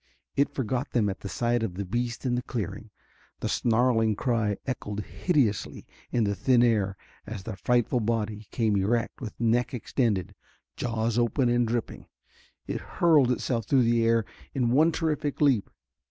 It 0.35 0.49
forgot 0.55 0.93
them 0.93 1.09
at 1.09 1.19
the 1.19 1.29
sight 1.29 1.61
of 1.61 1.75
the 1.75 1.85
beast 1.85 2.25
in 2.25 2.33
the 2.33 2.41
clearing. 2.41 2.89
The 3.41 3.47
snarling 3.47 4.15
cry 4.15 4.57
echoed 4.65 5.01
hideously 5.01 5.85
in 6.11 6.23
the 6.23 6.33
thin 6.33 6.63
air 6.63 6.97
as 7.27 7.43
the 7.43 7.55
frightful 7.55 7.99
body 7.99 8.47
came 8.49 8.75
erect 8.77 9.21
with 9.21 9.39
neck 9.39 9.75
extended, 9.75 10.33
jaws 10.75 11.19
open 11.19 11.49
and 11.49 11.67
dripping. 11.67 12.07
It 12.65 12.81
hurled 12.81 13.31
itself 13.31 13.67
through 13.67 13.83
the 13.83 14.03
air 14.03 14.25
in 14.55 14.71
one 14.71 14.91
terrific 14.91 15.39
leap. 15.39 15.69